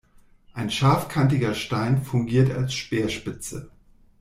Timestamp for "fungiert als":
2.03-2.73